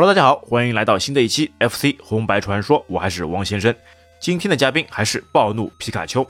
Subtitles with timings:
[0.00, 3.74] Hello，大家好，欢迎来到新的一期 FC 红白传说，我还是王先生。
[4.18, 6.26] 今天的嘉宾还是暴怒皮卡丘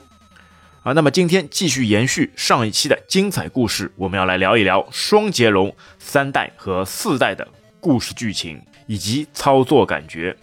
[0.83, 0.91] 啊。
[0.91, 7.47] 那么今天继续延续上一期的精彩故事，我们要来聊一聊双截龙三代和四代的
[7.79, 10.35] 故事剧情以及操作感觉。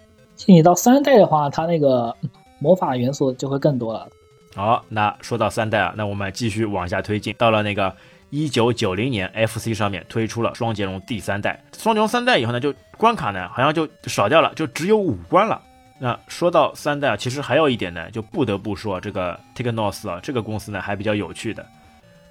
[0.47, 2.17] 你到三代的话，它那个
[2.59, 4.09] 魔法元素就会更多了。
[4.55, 7.95] 好，那说到三代啊，那我们继续往下推进，到了那个。
[8.31, 11.63] 一九九零年，FC 上面推出了双截龙第三代。
[11.77, 15.61] 双截龙三代以后呢，就关卡呢好像就少掉了，就只有五关了。
[15.99, 21.67] 那说到三代啊，其实还有一点呢，就不得不说这个 Technos 啊，这个公司呢还比较有趣的。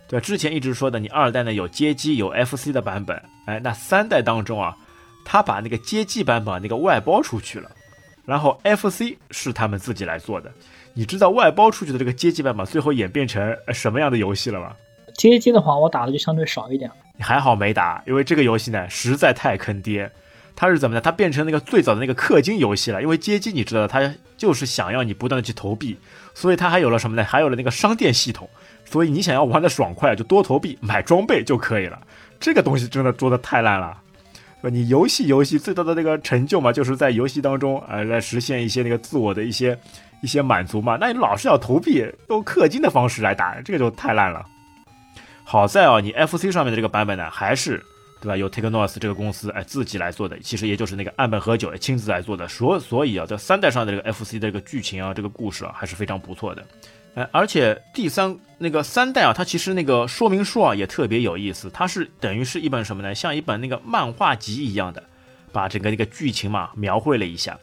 [0.08, 4.74] 对，之前一直说的你二代呢有街机有 FC 的版本，哎，那三代当中啊，
[5.26, 7.70] 他把那个街机版本那个外包出去了，
[8.24, 10.52] 然后 FC 是他们自己来做的。
[10.94, 14.74] 你知道外包出去的这个街机版本最后演变成什么样的游戏了吗？
[15.18, 16.90] 街机的话，我打的就相对少一点。
[17.18, 20.10] 你还好没打，因为这个游戏呢实在太坑爹。
[20.56, 21.02] 它是怎么的？
[21.02, 23.00] 它变成那个最早的那个氪金游戏了。
[23.02, 25.98] 因为街机你知道，它就是想要你不断的去投币，
[26.34, 27.24] 所以它还有了什么呢？
[27.24, 28.50] 还有了那个商店系统。
[28.86, 32.00] 所以你想要玩的爽快，就多投币买装备就可以了。
[32.40, 33.98] 这个东西真的做的太烂了。
[34.62, 39.78] 你游戏游戏最大的那个成就嘛，就是在游戏当中呃来实现一些那个自我的一些
[40.22, 40.98] 一些满足嘛。
[41.00, 44.44] 那你老是要投币用氪金的方式来打，这个就太烂了。
[45.50, 47.82] 好在啊，你 FC 上面的这个版本呢，还是
[48.20, 48.36] 对吧？
[48.36, 52.46] 由 Technos 这个公司哎自己来做的，其实也就是那个岸本和久亲自来做的。
[52.50, 56.62] 所所以啊，这三代上的这个 FC 的这个剧情啊，这个故事啊，还是非常不错的。
[57.16, 63.16] 哎，而且第三那个三代啊，它其实那个说明书啊也特别有意思，它是等于是一本什么呢？
[63.16, 65.02] 像一本那个漫画集一样的，
[65.54, 67.58] 把整个那个剧情嘛描绘了一下，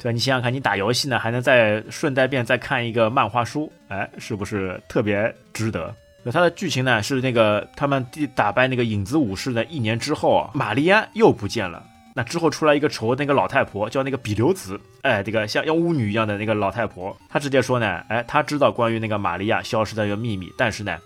[0.00, 0.12] 对吧？
[0.12, 5.94] 你想想看，你打游戏呢，还能再顺带便再看一个漫画书，哎，是不是特别值得？
[6.22, 11.82] 那它的剧情呢是那个他们第打败那个影子武士的一年之后啊，玛丽安又不见了。
[12.12, 20.98] 那之后出来一个丑那个老太婆，叫那个比留子，哎，这个像妖巫女一样的那个老太婆，她直接说呢，哎，她知道关于那个玛利亚消失的一个秘密，但是呢，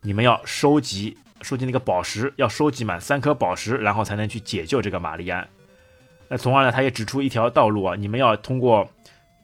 [0.00, 5.46] 你们要收集收集那个宝石，要收集满三颗宝石，然后才能去解救这个玛丽安。
[6.28, 8.88] 那从而呢，他也指出一条道路啊，你们要通过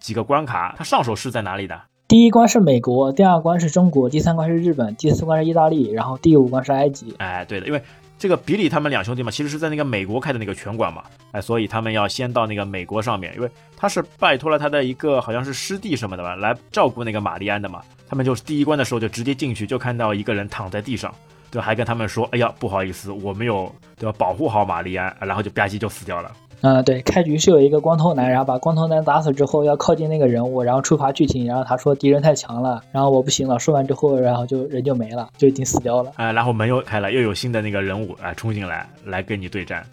[0.00, 1.80] 几个关卡，他上手是在哪里的？
[2.14, 7.12] 第一关是美国，第二关是中国，第三关是日本，第四关是意大利，然后第五关是埃及。
[7.18, 7.82] 哎，对的，因为
[8.16, 17.82] 这个比利他们两兄弟嘛，其实是在那个美国开的那个拳馆嘛，哎，所以他们要先到那个美国上面，因为他是拜托了他的一个好像是师弟什么的吧，来照顾那个玛丽安的嘛。
[18.08, 21.12] 他们就是第一关的时候就直接进去，就看到一个人躺在地上，
[21.50, 21.60] 对？
[21.60, 26.30] 还跟他们说，哎呀，不好意思，我没有对吧，保护好玛丽安，然后就吧唧就死掉了。
[26.66, 33.58] 嗯，对，开局是有一个光头男，然后把光头男打死之后，要靠近那个人物，然后触发剧情，然后他说敌人太强了，然后我不行了。
[33.58, 36.10] 说完之后，然后就人就没了，就已经死掉了。
[36.16, 39.84] 啊，然后门又开了，又有新的那个人物啊冲进来，来跟你对战。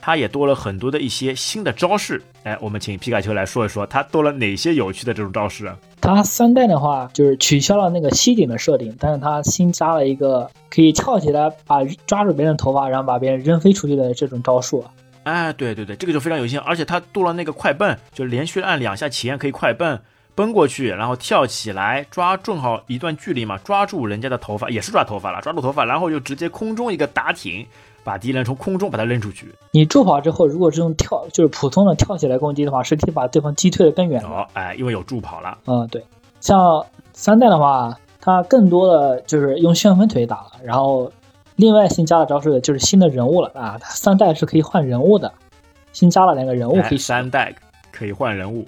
[0.00, 2.22] 他也多了很多的一些新的招式。
[2.44, 5.70] 哎，我们请皮卡丘来说一说，他多了哪些有趣的这种招式？
[6.00, 14.82] 他三代的话，就是取消了那个吸顶的设定，但是他新加了一个可以跳起来把抓住别人头发，然后把别人扔飞出去的这种招数。
[15.24, 20.00] 哎，对对对，这个就非常有心，而且他多了那个快奔，就连续按两下前可以快奔，
[20.34, 27.66] 奔过去，然后跳起来抓正好一段距离嘛，抓住人家的头发，也是抓头发了，抓住头发，然后就直接空中一个打挺，
[28.04, 29.54] 把敌人从空中把他扔出去。
[29.70, 34.28] 你助跑之后，如果是用跳，就是普通的跳起来攻击的话，是可以把对方击退的更远的。
[34.52, 35.56] 哎，因为有助跑了。
[35.66, 36.04] 嗯，对，
[36.40, 41.10] 像三代的话，它更多的就是用旋风腿打了，然后。
[41.56, 45.32] 另外新加的招式就是新的人物了啊，三代是可以换人物的，
[45.92, 47.54] 新加了两个人物可以三代
[47.92, 48.66] 可以换人物，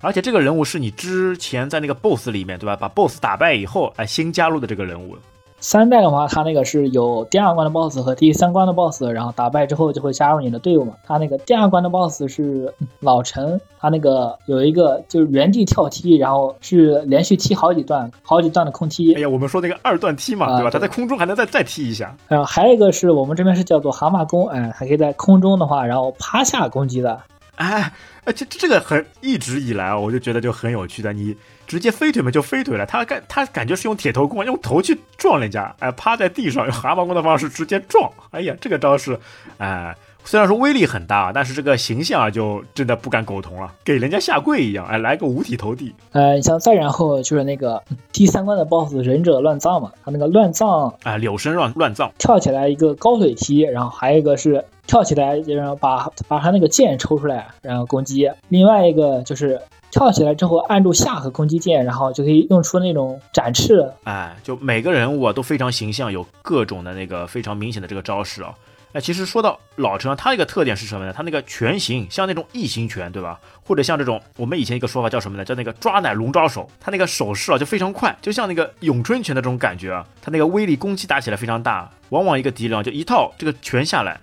[0.00, 2.74] 而且这个人物是你之前在那个 BOSS 里面对吧？
[2.74, 5.16] 把 BOSS 打败以后哎新加入的这个人物。
[5.60, 10.94] 三代的话，它那个是有第二关的 BOSS 和第三关的 BOSS，然后打败之后就会加入你的队伍嘛。
[11.04, 19.14] 它那个第二关的 BOSS 是老陈，他那个有一个就是原地跳踢，然后是连续踢好几段，好几段的空踢。
[19.14, 20.70] 哎呀，我们说那个二段踢嘛，对吧？
[20.70, 22.14] 他在空中还能再再踢一下。
[22.28, 27.18] 然后还有一个是我们这边是叫做蛤蟆功，哎，还可以在空中的话，然后趴下攻击的。
[27.58, 27.92] 哎，
[28.24, 31.36] 而且这个很一直以来啊，我就觉得就很有趣的你。
[31.66, 32.86] 直接飞腿嘛，就飞腿了。
[32.86, 38.10] 他感他感觉是用铁头功，用头去撞人家，哎，趴在地上用蛤蟆功的方式直接撞。
[38.30, 39.18] 哎呀，这个招式，
[39.58, 39.94] 哎，
[40.28, 45.94] 虽然说威力很大，但是这个形象啊，就真的不敢苟同了，给人家下跪一样，哎，来个五体投地。
[46.12, 47.82] 呃，你像再然后就是那个
[48.12, 58.30] 第三关的 BOSS 忍者乱葬嘛，他那个乱葬啊，柳生乱乱葬，跳起来一个高腿踢，然后还有一个是跳起来，然后把把他那个剑抽出来，然后攻击。
[58.50, 59.58] 另外一个就是。
[59.90, 63.90] 跳起来之后按住下颌攻击键，然后就可以用出那种展翅。
[64.04, 68.54] 哎，就每个人物啊都非常形象，有各种的那个非常明显的这个招式啊。
[68.92, 71.12] 哎，其实说到老陈，他一个特点是什么呢？
[71.12, 73.38] 他那个拳型像那种异形拳，对吧？
[73.62, 75.44] 或者像这种我们以前一个说法叫什么呢？
[75.44, 76.66] 叫那个抓奶龙抓手。
[76.80, 80.06] 他那个手势啊就非常快，就像那个咏春拳的这种感觉啊。
[80.22, 84.18] 他那个威力攻击打起来非常大，往往一个敌人啊就一套这个拳下来，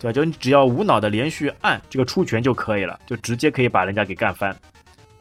[0.00, 0.12] 对吧？
[0.14, 4.56] 就你只要无脑的连续按这个出拳就可以了，就直接可以把人家给干翻。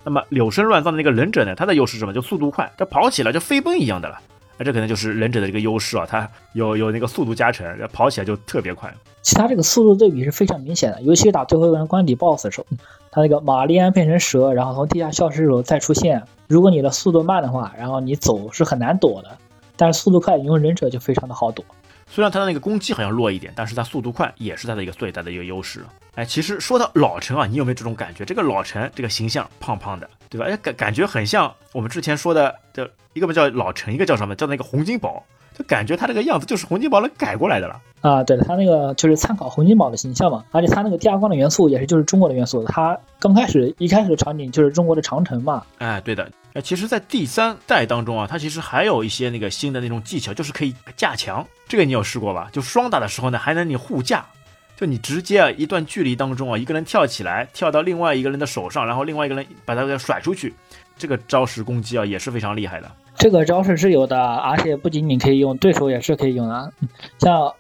[0.06, 1.54] 那么柳生乱葬的那个忍者呢？
[1.54, 2.14] 他的优势是什么？
[2.14, 4.22] 就速度快，这跑起来就飞奔一样的了。
[4.58, 8.94] 那这可能就是忍者的这个优势啊，它有有那个速度加成，跑起来就特别快。
[9.22, 12.68] 其他这个速度对比是非常明显的，尤其是打最后一个人关底 BOSS 的时候，
[13.12, 16.22] 他那个玛丽安变成蛇，然后从地下消失的时候再出现。
[16.48, 19.38] 如果你的速度慢的话，然后你走是很难躲的，
[19.76, 21.66] 但是速度快，你用忍者就非常的好躲。
[22.08, 25.84] 虽然他的那个攻击好像弱一点，但是他速度快也是他的一个最大的一个优势。
[26.16, 28.26] 哎，其实说到老陈啊，你有没有这种感觉？
[28.26, 30.48] 这个老陈这个形象胖胖的，对吧？
[30.48, 32.86] 哎，感感觉很像我们之前说的叫。
[33.16, 34.36] 一个不叫老陈，一个叫什么？
[34.36, 35.24] 叫那个洪金宝，
[35.58, 38.22] 就感觉他这个样子就是洪金宝能改过来的了啊！
[38.22, 42.62] 对他那个就是参考洪金宝的形象嘛，而且他那个第二关的元素也是就是中国的元素。
[42.66, 45.64] 他刚开始一开始的场景就是中国的长城嘛。
[45.78, 46.30] 哎，对的。
[46.56, 51.48] 哎，其实，在第三代当中啊，它其实还有一些那个新的那种技巧，就是可以架墙。
[51.70, 52.50] 这个你有试过吧？
[52.52, 54.26] 就双打的时候呢，还能你护架，
[54.76, 60.54] 就你直接啊一段距离当中啊，一个人跳起来，跳到另外一个人的手上，然后另外一个人把他给甩出去，
[60.98, 62.92] 这个招式攻击啊也是非常厉害的。
[63.18, 66.74] 这个招式是有的，而且不仅仅可以用，对手也是可以用的。
[67.20, 67.54] 像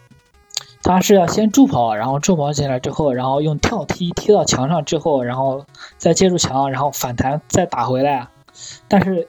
[0.83, 5.65] 他是要先助跑，然后助跑起来之后，然后用跳踢踢到墙上之后，然后
[5.97, 8.27] 再接住墙，然后反弹再打回来。
[8.87, 9.25] 但是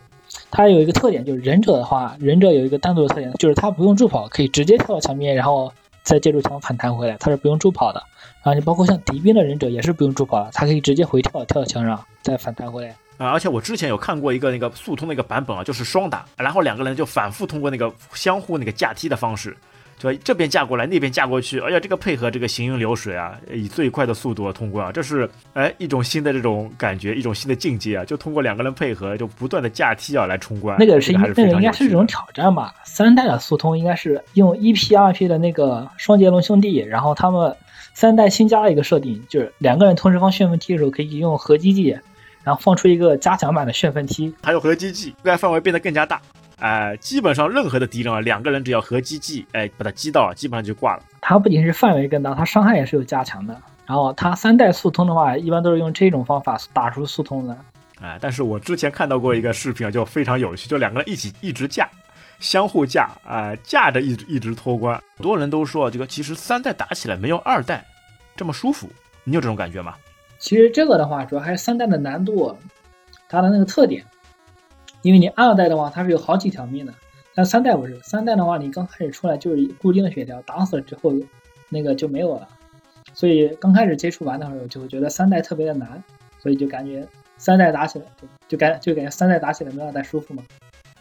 [0.51, 5.73] 他有一个特点，就是忍者的话，忍者有一个单独的特点，就是他不用助跑，可以直接跳到墙边，然后
[6.07, 8.01] 再借助墙反弹回来，他是不用助跑的。
[8.45, 12.91] 然后你包括像敌兵的忍者也是不用助跑的，他可以直接回跳跳到墙上再反弹回来。
[13.19, 19.57] 啊，而且我之前有看过一个那个速通的一个版本啊，就是双打，然后两个人就反复通过那个相互那个架踢的方式，
[19.99, 30.77] 就这边架过来，那边架过去，哎呀，这个配合这个行云流水啊，以最快的速度通过啊，这是哎一种新的这种感觉，一种新的境界啊，就通过两个人配合，就不断的架梯啊来冲关。
[30.79, 32.75] 那个是那个应该是一种挑战吧？
[32.85, 37.57] 三代的速通应该是用一 P 二 P 的那个双截龙兄弟，然后他们
[37.95, 41.97] 三代新加了一个设定，就是两个人同时放旋风踢的时候可以用合击技。
[42.45, 46.23] 然后放出一个加强版的旋风踢，还有合击技，覆盖范围变得更加大。
[46.59, 51.03] 哎，基本上任何的敌人啊，两个人只要合击技，哎，把他击到，基本上就挂了。
[51.21, 53.55] 它不仅是范围更大，它伤害也是有加强的。
[53.85, 57.57] 然后它三代速通的话，一般都是用这种方法打出速通的。
[58.01, 61.89] 哎，但是我之前看到过一个视频啊，就非常有趣，就两个人一起一直架，
[62.41, 64.95] 相互架，哎，架着一直一直脱关。
[65.17, 67.85] 很多人都说这个其实三代打起来没有二代
[68.35, 68.89] 这么舒服，
[69.25, 69.95] 你有这种感觉吗？
[70.39, 72.57] 其实这个的话，主要还是三代的难度，
[73.29, 74.03] 它的那个特点。
[75.07, 76.93] 因为你二代的话，它是有好几条命的，
[77.33, 77.97] 但三代不是。
[78.03, 81.13] 三代的话，你刚开始出来就是固定的血条，打死了之后，
[81.69, 82.49] 那个就没有了。
[83.15, 86.03] 所以刚开始接触玩的时候，就会觉得三代特别的难，
[86.41, 87.07] 所以就感觉
[87.39, 88.05] 三代打起来
[88.49, 90.43] 就感就感觉三代打起来没有二代舒服嘛。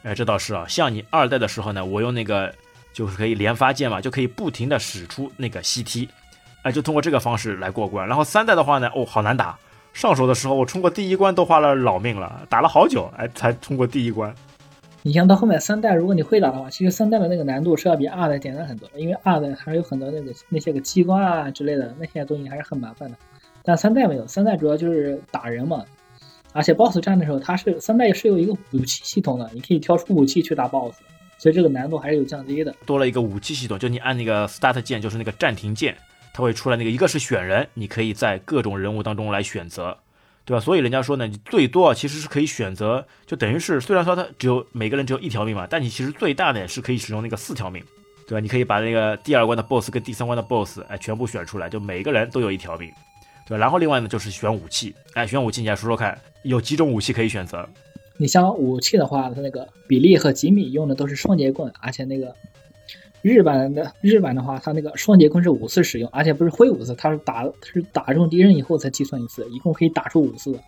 [0.04, 0.68] 哎，这倒是啊。
[0.68, 2.54] 像你二代的时候呢，我用那个
[2.94, 6.08] 就是可以连发剑嘛，就可以不停的使出那个吸踢。
[6.62, 8.08] 哎，就通过这个方式来过关。
[8.08, 9.58] 然后三代的话呢，哦，好难打。
[9.96, 14.36] 上手的时候，我冲过第一关都花了老命了，打了好久，哎，才冲过第一关。
[15.04, 23.16] 你像到后面三代，如果你会打的话，其实三代的那个难度是要比二代简单很多的，因为二代还有很多那个那些个机关啊之类的那些东西还是很麻烦的。
[23.64, 25.82] 但三代没有，三代主要就是打人嘛。
[26.52, 30.98] 而且 BOSS 战的时候，它是三代是有一个武器系统的，你可以挑出武器去打 BOSS，
[31.38, 32.76] 所以这个难度还是有降低的。
[32.86, 35.96] 多了一个武器系统，就你按那个 Start 键，就是那个暂停键。
[36.36, 39.98] 它会出来那个，一个是选人，你可以在各种人物当中来选择，
[40.44, 40.60] 对吧？
[40.60, 47.82] 所以人家说呢，你最多啊其实是可以选择，就等于是虽然说它只有每个人只有一条命嘛，但你其实最大的是可以使用那个四条命，
[48.28, 48.42] 对吧？
[48.42, 52.92] 你可以把那个第二关的 BOSS 跟第三关的 BOSS 哎全部选出来，就每个人都有一条命，
[53.48, 53.58] 对吧？
[53.58, 57.66] 然后另外呢就是选武器，哎，选武器你来说说看，有几种武器可以选择？
[58.18, 62.36] 你像武器的话，它那个比利和吉米用的都是双节棍，而且那个。
[63.28, 70.60] 日版的日版的话，它那个双截棍是五次使用，而且不是挥五次，它是打是打中敌人以后才计算一次，一共可以打出五次。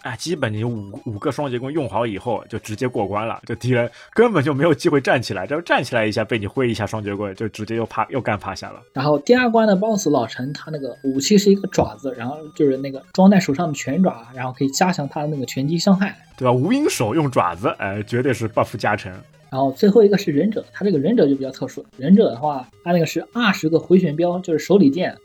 [0.00, 8.80] 哎，基本你五五个双截棍用好以后，就直接过关了，就敌人根本就没有机会站起来，只要站起来一下，被你挥一下双截棍，就直接又趴又干趴下了。
[8.94, 16.52] 然后第二关的 BOSS 老陈，他那个武器是一个爪子，然后就是那个装在手上的拳爪，然后可以加强他的那个拳击伤害，对吧？
[16.52, 19.12] 无影手用爪子，哎，绝对是 buff 加成。
[19.50, 21.84] 然后最后一个是忍者，他这个忍者就比较特殊。
[21.96, 25.16] 忍者的话，他那个是二十个回旋镖，就是手里剑，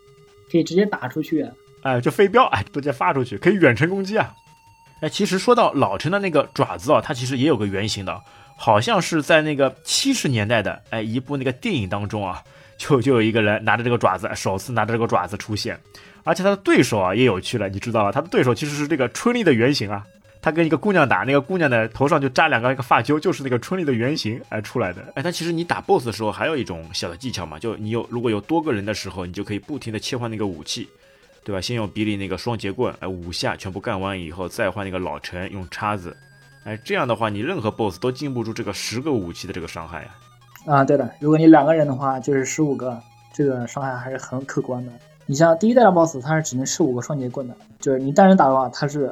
[0.51, 1.45] 可以直接打出去。
[1.81, 4.33] 哎，就飞镖，哎，直接发出去，可以远程攻击啊。
[5.01, 8.17] 哎，其实说到老陈的那个爪子啊，它其实也有个原型的，
[8.57, 12.41] 好像是在那个七十年代的哎一部那个电影当中啊，
[12.77, 15.77] 就就有一个人拿着这个爪子，首次拿着这个爪子出现，
[16.23, 18.11] 而且他的对手啊也有趣了，你知道吧？
[18.13, 20.05] 他的对手其实是这个春丽的原型啊。
[20.43, 25.01] 他跟一个姑娘打，那个姑娘的头上就扎两个一个发揪，就是那个春丽的原型哎出来的。
[25.15, 30.89] 哎，但其实你打 BOSS 的时候还有一种小的技巧嘛，就你有如果有多个人的时候，你就可以不停的切换那个武器，
[31.45, 31.61] 对吧？
[31.61, 36.13] 先用比利那个双截棍，哎，五下全部干完以后，再换那个老陈用叉子，
[36.65, 40.09] 哎，这样的话你任何 BOSS 都禁不住这个十个武器的这个伤害呀。
[40.65, 43.01] 啊，对的，如果你两个人的话，就是十五个，
[43.33, 44.91] 这个伤害还是很可观的。
[45.25, 49.09] 你像第一代的 BOSS，它是只能吃五个双截棍的，就是你单人打的话，它是。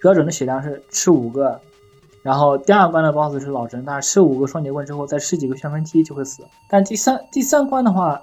[0.00, 1.60] 标准的血量是吃五个，
[2.22, 6.44] 然后第二关的 BOSS 是老陈，他吃五个双节棍之后，再吃几个旋风踢就会死。
[6.68, 8.20] 但第三第三关的话，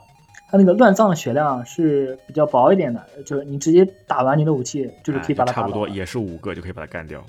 [0.50, 7.24] 他那个乱葬的血量是比较薄一点的，就是你直接打完你的武器，就是可以把它差不多也是五个就可以把它干掉。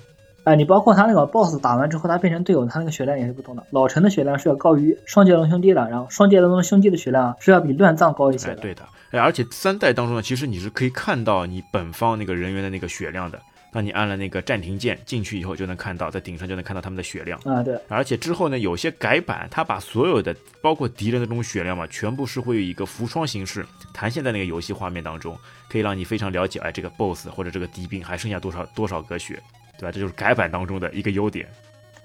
[0.45, 3.65] 哎，你包括他那个 BOSS 打完之后，他变成队友，他那个血量也是不同的。
[3.71, 8.57] 老陈的血量是要高于双截龙兄弟的，然后双截龙兄弟的血量是要比乱葬高一些的。
[8.57, 8.83] 对的，
[9.13, 13.41] 哎，而且三代当中呢，其实你是可以看到你本方那个人员的那个血量的。
[13.75, 17.77] 当你按了那个暂停键进去以后，就能看到在顶上就能看到他们的血量啊，对。
[17.89, 25.37] 而且之后呢，有些改版，它把所有的包括敌人的这种血量嘛，全部是会有一个浮窗形式弹现在那个游戏画面当中，
[25.69, 29.43] 可以让你非常了解，哎，这个 BOSS 或者这个敌兵还剩下多少多少格血，
[29.77, 29.91] 对吧？
[29.91, 31.45] 这就是改版当中的一个优点。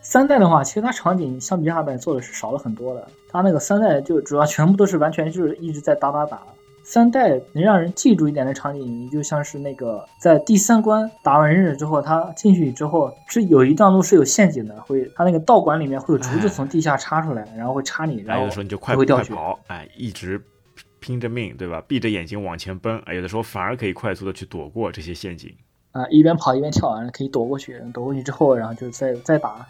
[0.02, 6.42] 三代的话，其实它场景相比二代做的是少了很多的，它那个三代就主要全部都是完全就是一直在打打打。
[6.92, 20.42] 三代能让人记住一点的场景，你就像是那个在第三关打完忍者之后，他进去之后是有一段路是有陷阱的，会他那个道馆里面会有竹子从地下插出来，然后会插你，然后有的时候你就快快跑，哎，一直
[21.00, 21.80] 拼着命，对吧？
[21.88, 25.56] 闭着眼睛往前奔，哎，有的时候反而可以快速的去躲过这些陷阱，
[25.92, 29.64] 啊，一边跑一边跳，可以躲过去，躲过去之后，然后就再再打。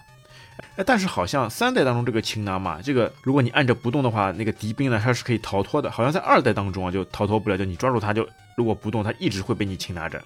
[0.77, 5.89] 哎，但是好像三代当中这个擒拿嘛，这个如果你按着不动的话，那个敌兵呢它是可以逃脱的。
[5.91, 10.21] 好像在二代当中啊就逃脱不了，就你抓住他就如果不动，他一直会被你擒拿着。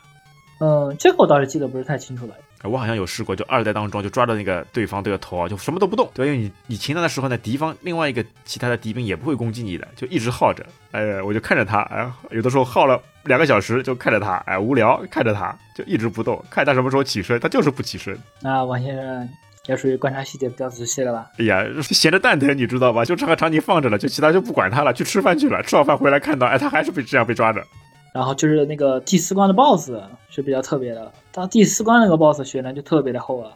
[0.60, 2.34] 嗯，这个我倒是记得不是太清楚了。
[2.64, 6.10] 我好像有试过，就二代当中就抓着那个对方这个头啊，就什么都不动。
[6.14, 10.66] 对，因为你你擒拿的时候呢，敌方另外一个其他的敌兵也不会攻击你的，就一直耗着。
[10.92, 18.18] 哎，我就看着他，哎，有的时候耗了两个小时，就看着他，哎，无聊，看着他就一直不动，看他什么时候起身，他就是不起身。
[18.40, 19.30] 那，王先生。
[19.68, 21.32] 也属于观察细节比较仔细了吧？
[21.40, 23.06] 哎呀，闲着蛋疼，你知道吧？
[23.06, 25.64] 就这个场景放着了，就其他就不管他了，去吃饭去了。
[25.64, 27.64] 吃完饭回来看到，哎，他还是被这样被抓着。
[28.14, 29.92] 然后就是那个第四关的 BOSS
[30.30, 33.54] 是比较特别的，他第四关那个 BOSS 血量就特别的厚了。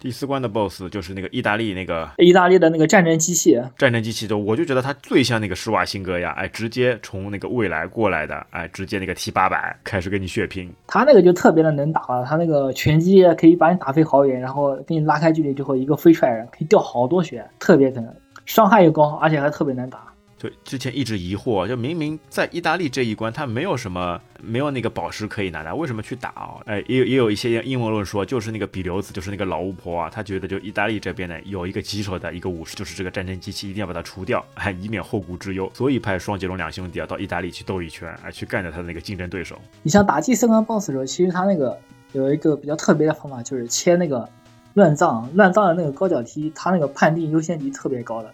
[0.00, 10.72] 第四关的 BOSS 就是那个意大利那个意大利的那个战争机器，战争机器就，我就觉得它最像那个施瓦辛格呀，哎，直接从那个未来过来的，哎，直接那个 T 八百开始跟你血拼。
[10.86, 18.02] 他那个就特别的能打了，他那个拳击可以把你打飞好远，然后给你拉开距离之后一个飞踹可以掉好多血，特别疼，
[18.46, 20.09] 伤害又高，而且还特别难打。
[20.40, 26.56] 对，之前一直疑惑，就明明在意大利这一关，他没有什么，没有那个宝石可以拿的，为什么去打啊？
[26.64, 39.60] 哎，也有也有一些阴谋论说，就是那个比留子，就是那个老巫婆啊，她觉得就意大利这边呢有一个棘手的一个武士，就是这个战争机器，一定要把它除掉， 哎，以免后顾之忧，所以派双截龙两兄弟啊到意大利去斗一圈，哎，去干掉他的那个竞争对手。
[39.82, 41.78] 你像打第四关 BOSS 的时候，其实他那个
[42.12, 44.26] 有一个比较特别的方法，就是切那个
[44.72, 48.32] 乱葬，乱葬的那个高脚踢，他那个判定优先级特别高的。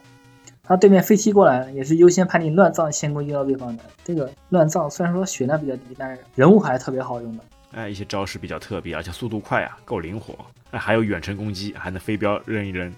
[0.66, 3.85] 他对面飞踢过来，也是优先判定乱葬先攻击到对方的。
[4.02, 7.44] 这个乱葬虽然说血量比较低，但是人物还是特别好用的。
[7.73, 10.35] 哎，一些招式比较特别，而且速度快啊，够灵活。
[10.73, 12.92] 哎，还有远程攻击，还能飞镖扔一扔。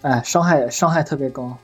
[0.00, 1.56] 哎，伤害伤害特别高。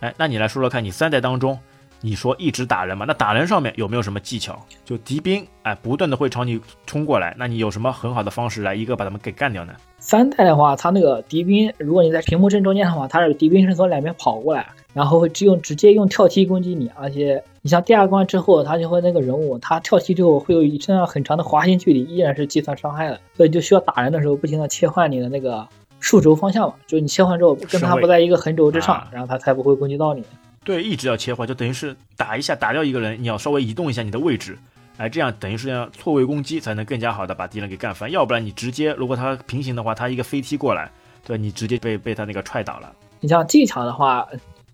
[0.00, 1.58] 哎，那你来说说看，你三代当中。
[2.04, 3.06] 你说一直打人嘛？
[3.08, 4.62] 那打人上面有没有什么技巧？
[4.84, 9.72] 就敌兵哎，不断的会朝你冲过来，那你有什么很好的方式来一个把他们给干掉呢？
[9.98, 25.66] 三代的话，他那个敌兵，如果你在屏幕正中间的话，他是敌兵是从两边跑过来，然后会只用直接用跳踢攻击你，而且你像第二关之后，他就会那个人物，他跳踢之后会有一段很长的滑行距离，依然是计算伤害的，所以就需要打人的时候不停的切换你的那个
[26.00, 30.22] 数轴方向嘛，就你切换之后跟他不在一个横轴之上，然后他才不会攻击到你。
[30.64, 34.56] 对，一直要切换，就等于是打一下打掉一个人，你要稍微移动一下你的位置，
[34.96, 38.10] 哎，这样等于是要错位攻击，才能更加好的把敌人给干翻。
[38.10, 40.90] 要不然你直接，如果他平行的话，他一个飞踢过来，
[41.26, 42.90] 对你直接被被他那个踹倒了。
[43.20, 44.26] 你像技巧的话，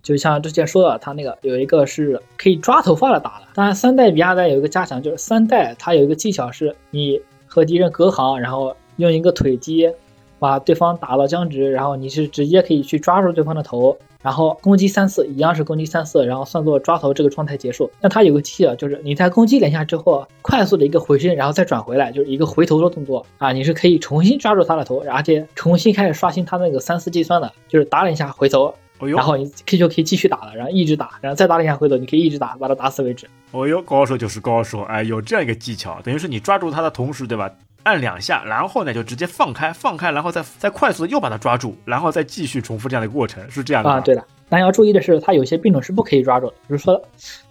[0.03, 3.47] 就像之前说的，他那个有一个是可以抓头发的打的。
[3.55, 9.93] 当然，三代比二代有一个加强，就是三代它有一个技巧是，你和敌人隔行，然后用一个腿击
[10.39, 13.97] 把对方打到僵直，然后你是直接可以去抓住对方的头。
[14.23, 17.91] 然后攻击三次，一样是攻击三次，然后算作抓头这个状态结束。
[18.01, 33.27] 那它有个技巧，就是你在攻击两下之后，快速的一个回身，然后再转回来，就是一个回头的动作啊，你是可以重新抓住他的头，而且重新开始刷新他那个三次计算的，就是打两下回头，哦呦然后你可以就可以继续打了，然后一直打，然后再打两下回头，你可以一直打，把他打死为止。
[33.53, 37.51] 哦哟，高手就是高手，哎，有这样一个技巧，等于是你抓住他的同时，对吧？
[37.83, 44.25] 按两下，然后呢就直接放开，放开，然后再再快速的又把它抓住，然后再继续重复这样的过程，是这样的吗啊，对的。
[44.49, 47.01] 但要注意的是，它有些病种是不可以抓住的，比如说，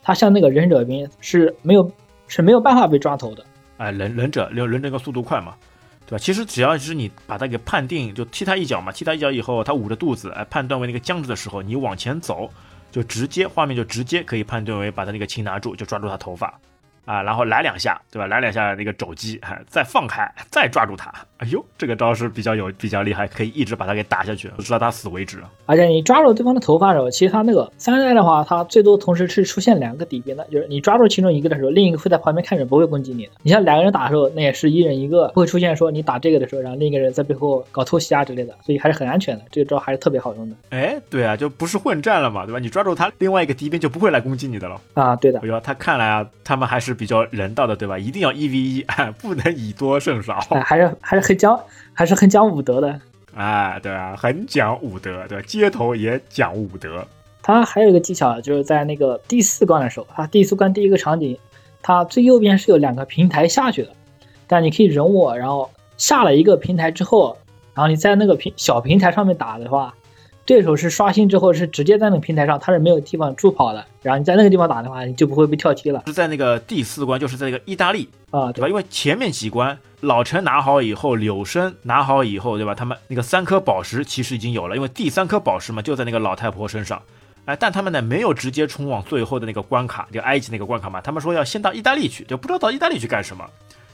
[0.04, 1.92] 它像那个忍者兵是没有
[2.28, 3.46] 是没有办法被抓头的。
[3.78, 5.56] 哎，忍忍者，忍忍者个速度快嘛，
[6.06, 6.18] 对吧？
[6.18, 12.50] 其实只要是你把它给判定，就踢他一脚嘛，踢他一脚以后，他捂着肚子，哎，判断为那个僵直的时候，你往前走，
[12.92, 16.54] 就直接画面就直接可以判断为把他那个擒拿住，就抓住他头发。
[17.10, 18.28] 啊，然后来两下，对吧？
[18.28, 21.12] 来两下那个肘击，哎，再放开，再抓住他。
[21.38, 25.40] 哎呦，这个招是比较有比较厉害，可以一直把他给打下去，直到他死为止。
[25.66, 33.32] 而且你抓住对方的头发的时候，其实他那个三代的话，他最多同时是出现两个敌兵的，就是你抓住其中一个的时候，另一个会在旁边看着，不会攻击你的。
[33.42, 39.44] 你像两个人打的时候，那也是一人一个，不会出现说你打这个的时候，然后另一个人在背后搞偷袭啊之类的，所以还是很安全的。
[39.50, 40.56] 这个招还是特别好用的。
[40.70, 42.60] 哎，对啊，就不是混战了嘛，对吧？
[42.60, 44.80] 你抓住他，另外一个敌兵就不会来攻击你的了。
[44.94, 45.48] 啊，对的哎。
[45.48, 47.98] 呦，他看来啊，他们还是比较人道的，对吧？
[47.98, 48.86] 一定要一 v 一，
[49.18, 50.38] 不能以多胜少。
[50.50, 51.58] 哎，还是还是很讲，
[51.94, 53.00] 还是很讲武德的。
[53.34, 55.44] 哎，对啊，很讲武德，对吧？
[55.48, 57.08] 街头也讲武德。
[57.42, 61.40] 他还有一个技巧，就是在那个第四关的时候，它第四关第一个场景，
[61.82, 63.90] 它最右边是有两个平台下去的，
[64.46, 67.38] 但你可以忍我，然后下了一个平台之后，
[67.74, 69.96] 然后你在那个平小平台上面打的话，
[70.50, 78.68] 对手是刷新之后是直接在那个平台上，他是没有地方助跑的，然后你在那个地方打的话，你就不会被跳踢了是在那个第四关，就是在那个意大利，啊，对吧？
[78.68, 82.74] 因为前面几关老陈拿好以后，柳生拿好以后，对吧？
[82.74, 87.00] 他们那个三颗宝石其实已经有了，因为第三颗宝石嘛就在那个老太婆身上。
[87.46, 91.00] 哎，但他们呢没有直接冲往最后的那个关卡，就埃及那个关卡嘛。
[91.00, 93.46] 他们说要先到意大利去，就不知道到意大利去干什么，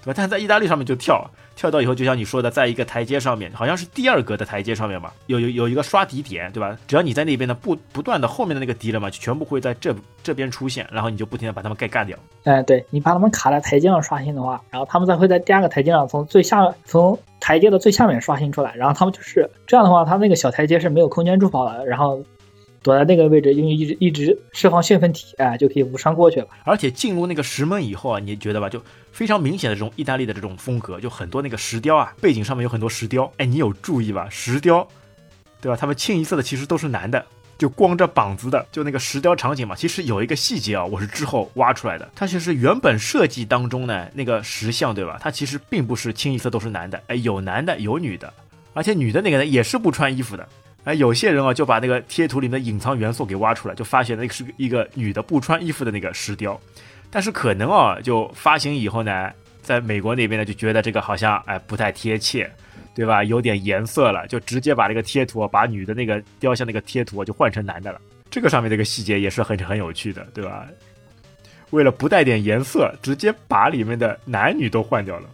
[0.05, 0.13] 对吧？
[0.15, 6.77] 但在意大利上面就跳，跳到以后就像你说的，在一个台阶上面，好像是第二格的台阶上面嘛，有有有一个刷敌点，对吧？
[6.87, 12.15] 只要你在那边的，不不断的后面的那个敌人嘛，就全部会在这这边出现，然后你就不停的把他们给干掉。
[12.43, 22.23] 哎，对你把他们卡在台阶上刷新的话，然后他们再会在第二个台阶上从最下从台阶的最下面刷新出来，然后他们就是这样的话，他那个小台阶是没有空间助跑的，然后
[22.85, 26.47] 躲在那个位置，因为一直一直释放兴奋体，哎，就可以无伤过去了。
[26.63, 28.79] 而且进入那个石门以后啊，你觉得吧，就
[29.11, 33.31] 非常明显的这种意大利的这种风格，就很多那个石雕啊，背景上面有很多石雕。
[33.37, 34.27] 哎，你有注意吧？
[34.29, 34.87] 石雕，
[35.59, 35.75] 对吧？
[35.75, 37.25] 他们清一色的其实都是男的，
[37.57, 39.75] 就光着膀子的，就那个石雕场景嘛。
[39.75, 45.17] 其实有一个细节啊，我是之后挖出来的，它其实原本设计当中呢，那个石像对吧？
[45.19, 48.31] 它其实并不是清一色都是男的，哎，有男的有女的，
[48.73, 50.47] 而且女的那个呢也是不穿衣服的。
[50.85, 56.59] 哎，有些人啊就把那个贴图里面的隐藏元素给挖出来，就发现那个是一个女的不穿衣服的那个石雕。
[57.09, 59.29] 但是可能啊，就发行以后呢，
[59.61, 62.49] 在美国那边呢就觉得这个好像哎不太贴切，
[62.93, 63.23] 对吧？
[63.23, 67.99] 有点颜色了，就直接把这个贴图啊，把女的那个雕像那个贴图啊就换成男的了。
[68.29, 70.67] 这个上面这个细节也是很很有趣的，对吧？
[71.71, 75.27] 为了不带点颜色，直接把里面的男女都换掉了。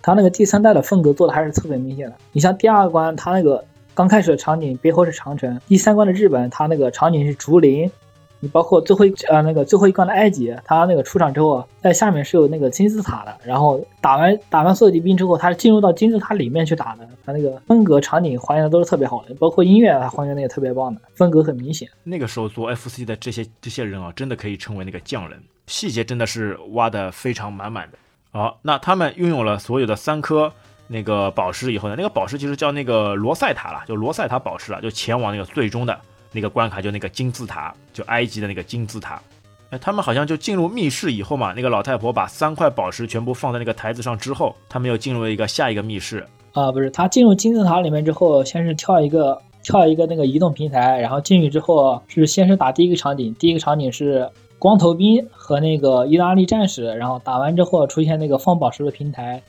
[0.00, 2.16] 他那个第三代的风格做的还是特别明显的。
[2.32, 3.62] 你像第二关，他那个
[4.00, 7.90] 刚开始的场景背后是长城，第三关的日本，它那个场景是竹林。
[8.38, 21.86] 你包括最后一呃那个最后一关的埃及，它那个出场之后，在下面是有那个金字塔的，然后打完打完所有敌兵之后，它是进入到金字塔里面去打的，它那个风格场景还原的都是特别好的，包括音乐它还原的也特别棒的，风格很明显。
[22.02, 27.98] 那个时候做 FC 的这些这些人啊，真的可以称为那个匠人，细节真的是挖的非常满满的。
[28.32, 30.50] 好，那他们拥有了所有的三颗
[30.92, 35.96] 那个宝石以后呢，那个宝石其实叫那个罗塞塔了，就罗塞塔宝石了，就前往那个最终的
[36.32, 39.22] 那个关卡，就那个金字塔，就埃及的那个金字塔。
[39.70, 46.26] 哎，他们好像就进入密室以后嘛，那个老太婆把三块宝石全部放在那个台子上之后，他们又进入了一个下一个密室。
[46.54, 59.40] 啊、不是，他进入金字塔里面之后，先是跳一个跳一个那个移动平台，然后进去之后是先是打第一个场景，第一个场景是光头兵和那个意大利战士，然后打完之后出现那个放宝石的平台，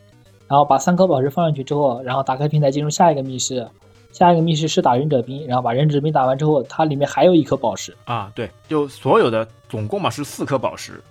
[0.51, 3.65] 然后把三颗宝石放上去之后，然后打开平台进入下一个密室，
[4.11, 11.01] 下一个密室是打忍者兵，然后把忍者兵打完之后，它里面还有一颗宝石，啊，对，就所有的总共嘛是四颗宝石。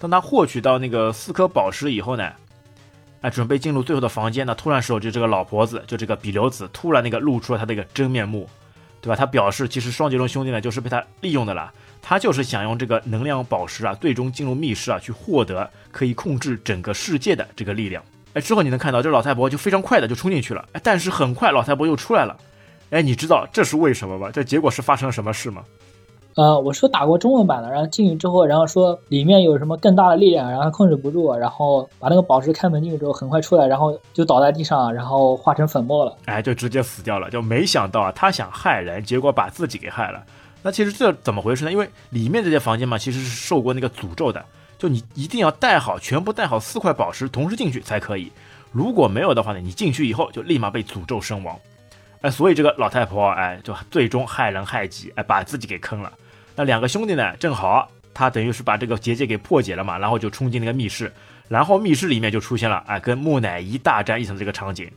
[0.00, 2.28] 当他获取到那个四颗宝石以后呢，
[3.20, 8.50] 哎，准备进入最后的房间呢，突然时候就这个老婆子，就这个比留子，突然那个露出了他的一个真面目，
[9.00, 9.14] 对吧？
[9.14, 18.02] 他表示其实双截龙兄弟呢就是被他利用的啦，他就是想用这个能量宝石啊，最终进入密室啊，去获得可以控制整个世界的这个力量。
[18.38, 22.36] 哎，之后你能看到这老太婆就非常快的就冲进去了，哎，但是很快老太婆又出来了，
[22.90, 24.30] 哎，你知道这是为什么吗？
[24.32, 25.64] 这结果是发生了什么事吗？
[26.36, 36.16] 呃，我说打过中文版的，然后进去之后，然后说里面有什么更大的力量，然后控制不住，然后把那个宝石开门进去之后，很快出来，然后就倒在地上，然后化成粉末了。
[36.26, 37.28] 哎，就直接死掉了。
[37.28, 40.22] 就没想到啊，他想害人，结果把自己给害了。
[40.62, 41.72] 那其实这怎么回事呢？
[41.72, 44.44] 因为里面这些房间嘛，其实是受过那个诅咒的，
[44.78, 48.30] 就你一定要带好，全部带好四块宝石，同时进去才可以。
[48.70, 51.58] 如果没有的话呢，你进去以后就立马被诅咒身亡。
[52.20, 56.12] 哎，所以这个老太婆哎，就最终害人害己，哎，把自己给坑了。
[56.54, 57.36] 那两个兄弟呢？
[57.38, 61.12] 正好他等于是把这个结界给破解了嘛，然后就冲进那个密室，
[61.48, 64.90] 然后密室里面就出现了哎，跟木乃伊大战一场这个场景。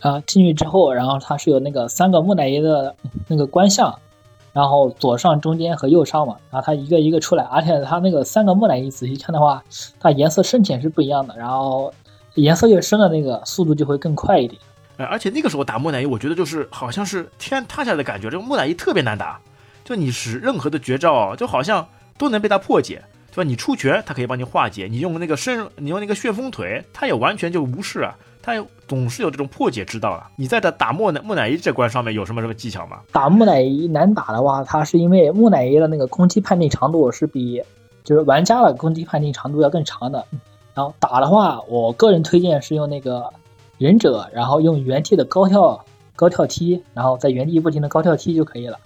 [0.00, 2.94] 啊，进去之后，然后他是有那个三个木乃伊的
[3.26, 3.98] 那个观象，
[4.56, 9.62] 然后左上、中间和右上嘛，然后它一个一个出来，而且它那个三个木乃伊仔细看的话，
[10.00, 11.92] 它颜色深浅是不一样的，然后
[12.36, 14.58] 颜色越深的那个速度就会更快一点。
[14.96, 19.38] 哎，而且那个时候打木乃伊，我觉得就是好像是天塌下来的感觉，这个木乃伊特别难打。
[19.84, 23.46] 就你使任何的绝招，就好像都能被他破解，对吧？
[23.46, 28.16] 你出拳，它可以帮你化解；你用那个身，你用那个旋风腿，它也完全就无视啊。
[28.46, 30.30] 他总是有这种破解之道啊。
[30.36, 33.00] 你在这打木乃木乃伊这关上面有什么什么技巧吗？
[33.10, 37.60] 打木乃伊难打的话，它是因为木乃伊的那个攻击判定长度是比
[38.04, 40.24] 就是玩家的攻击判定长度要更长的。
[40.74, 43.28] 然后打的话，我个人推荐是用那个
[43.78, 48.78] 忍者，然后用原地的高跳高跳踢，然后在原地不停的高跳踢就可以了。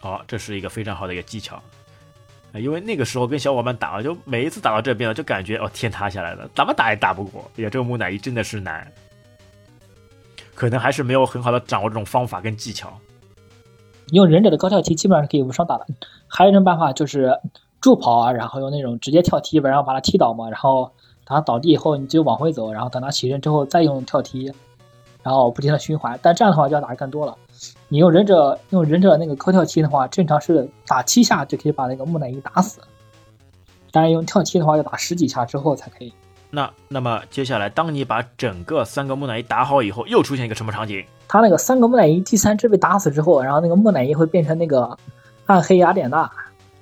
[0.00, 1.62] 好，这是一个非常好的一个技巧，
[2.60, 7.42] 因为那个时候跟小伙伴打，就每一次打到这边了，就感觉哦天塌下来了，怎么打也打不过。
[7.56, 8.86] 哎呀，这个木乃伊真的是难，
[10.54, 12.92] 可能还是没有很好的掌握这种方法跟技巧。
[14.12, 15.86] 用忍者的高跳踢基本上是可以无伤打的，
[16.28, 17.40] 还有一种办法就是
[17.80, 20.84] 助跑啊，然后用那种直接跳踢，然后把他踢倒嘛，然后
[21.24, 24.52] 等他倒地以后你就往回走，然后等他起身之后再用跳踢，
[25.22, 26.16] 然后不停的循环。
[26.22, 27.36] 但这样的话就要打的更多了。
[27.94, 32.80] 你用忍者用忍者那个高跳踢的话，正常是打七下就可以把那个木乃伊打死。
[33.92, 36.12] 但是用跳踢的话，要打十几下之后才可以。
[36.50, 41.04] 那那么接下来，当你把整个三个木乃伊打好以后，又出现一个什么场景？
[41.28, 44.98] 他那个三个木乃伊第三只被打死之后，然后那个木乃伊会变成那个
[45.46, 46.28] 暗黑雅典娜。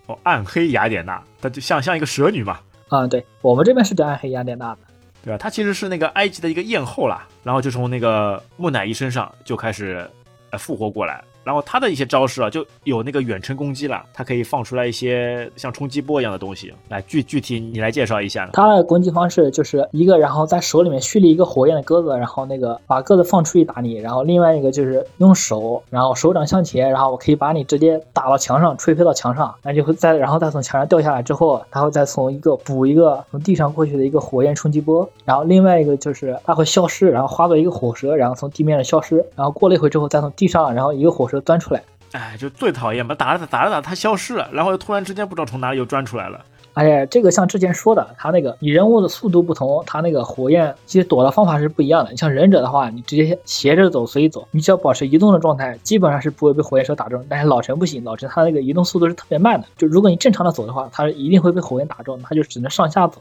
[0.07, 2.59] 哦，暗黑雅典娜，它就像像一个蛇女嘛。
[2.88, 4.79] 啊，对我们这边是叫暗黑雅典娜的，
[5.22, 5.37] 对吧？
[5.37, 10.09] 它其实是那个埃及的一个艳后啦，然后就从那个木乃伊身上就开始。
[10.58, 11.24] 复活过来。
[11.44, 16.72] 然后他的一些招式啊，就有那个远程攻击了，它可以放出来一些像冲击波一样的东西。
[16.88, 18.48] 来，具具体你来介绍一下。
[18.52, 23.94] 他的攻击方式就是一个，然后在手里面蓄力一个火焰的鸽子，然后那个把鸽子放出去打你。
[23.94, 35.09] 然后另外一个就是用手，然后手掌向前，然后我可以把你直接打到墙上，吹飞到墙上，那就会再然后再从墙上掉下来之后，他会再从一个补一个从地上过去的一个火焰冲击波。
[35.24, 39.16] 然后另外一个就是它会消失，然后化作一个火蛇，然后从地面上消失。
[39.37, 41.83] 然后过了一会之后，再从地上，然后一个火蛇钻出来。
[42.12, 46.45] 哎，就最讨厌吧，打着打着打着，它消失了，然后又突然之间不知道从哪里又钻出来了。
[46.75, 52.11] 哎呀，这个像之前说的，它那个你人物的速度不同，它那个火焰其实躲的方法是不一样的。
[52.11, 57.25] 你像忍者的话，你直接斜着走，随意走，你只要保持移动的状态，基本上是不会被火焰蛇打中。
[57.29, 63.21] 但是老陈不行，老陈他那个移动速度是特别慢的，就如果你正常的走的话，他一定会被火焰打中，他就只能上下走。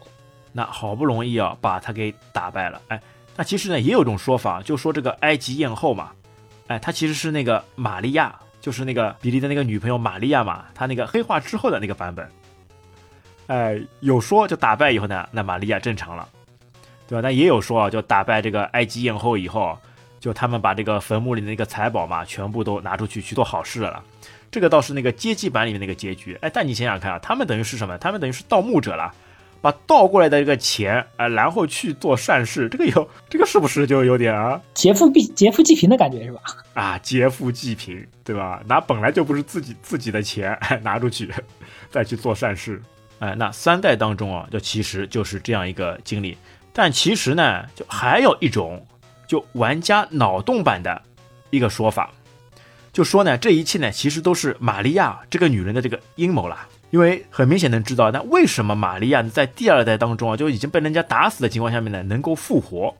[0.54, 2.82] 那好不容易啊，把他给打败了。
[2.88, 3.02] 哎，
[3.36, 6.12] 那其实呢，也有种说法，就说这个埃及艳后嘛，
[6.72, 8.34] 哎，他其实是那个玛利亚。
[8.62, 12.30] 就是那个比利的那个女朋友玛利亚嘛，她那个黑化之后的那个版本，
[13.48, 16.30] 哎，有说就打败以后呢，那玛利亚正常了，
[17.08, 17.22] 对吧？
[17.28, 19.76] 那也有说啊，就打败这个埃及艳后以后，
[20.20, 24.04] 就他们把这个坟墓里的那个财宝嘛，全部都拿出去去做好事了。
[24.52, 26.38] 这个倒是那个街机版里面那个结局。
[26.42, 27.98] 哎，但你想想看啊，他们等于是什么？
[27.98, 29.12] 他们等于是盗墓者了。
[29.62, 36.42] 把倒过来的这个钱啊，然后去做善事，这个有这个是不是就有点啊劫富必劫富济贫的感觉是吧？
[36.74, 38.62] 啊，劫富济贫，对吧？
[38.68, 41.32] 拿本来就不是自己自己的钱拿出去，
[41.92, 42.82] 再去做善事，
[43.20, 46.36] 哎，那三代当中啊，就其实就是这样一个经历。
[46.74, 48.84] 但其实呢，就还有一种，
[49.28, 51.02] 就玩家脑洞版的
[51.50, 52.10] 一个说法，
[52.92, 56.68] 就说呢，这一切呢，其实都是玛利亚这个女人的这个阴谋啦。
[56.92, 62.96] 因为很明显能知道，那为什么玛利亚在第二代当中啊就已经被人家打死的情况下面呢能够复活，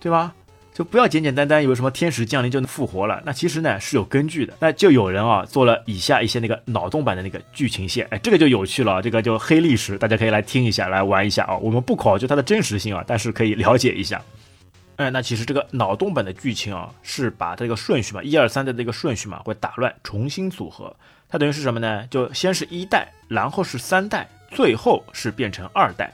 [0.00, 0.32] 对吧？
[0.72, 4.54] 就不要简简单单以为什么天使降临就能复活了，那其实呢是有根据的。
[4.58, 11.54] 那就有人啊做了以下一些那个脑洞版的那个剧情线，哎，这个就有趣了，这个就黑历史，大家可以来听一下，来玩一下啊。
[11.58, 14.22] 我们不考究它的真实性啊，但是可以了解一下。
[15.02, 20.94] 哎，那其实这个脑洞版的剧情啊，是把这个顺序嘛，一二三的这个顺序嘛会打乱，重新组合。
[21.28, 22.06] 它等于是什么呢？
[22.08, 26.12] 就先是一代，然后是三代，最后是变成二代。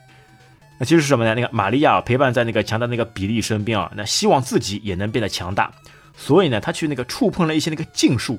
[0.78, 1.34] 那其实是什么呢？
[1.34, 5.72] 那个玛利亚陪伴在那个强大那个比利身边啊，那希望自己也能变得强大，
[6.16, 8.38] 所以呢，他去那个触碰了一些那个禁术。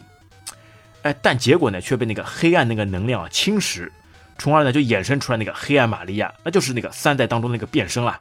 [1.01, 3.89] 哎，但结果呢却被那个黑暗那个能量啊侵蚀，
[4.37, 8.17] 从而呢就衍生出来那个黑暗玛利亚，那就是那个三代当中那个变身了。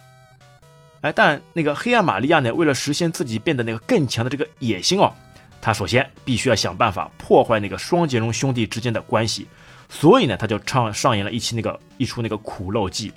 [1.01, 5.13] 哎，但那个黑暗玛利亚呢，为了实现自己变得那个更强的这个野心哦，
[5.61, 9.47] 他首先必须要想办法破坏那个双截龙兄弟之间的关系，
[9.89, 13.13] 所以呢，他就唱上演了一期那个一出那个苦肉计，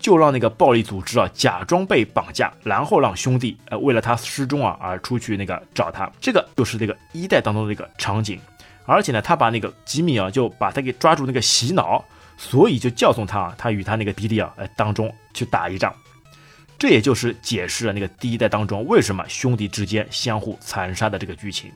[0.00, 8.40] 就让那个暴力组织啊假装被绑架，然后让兄弟呃为了他失踪啊而出去那个找他，这个就是那个一代当中的一个场景，
[8.84, 12.04] 而且呢，他把那个吉米啊就把他给抓住那个洗脑，
[12.36, 15.94] 所以就叫送他啊，他与他那个比利啊呃当中去打一仗。
[16.82, 21.70] 这也就是解释了那个第一代当中为什么兄弟之间相互残杀的这个剧情。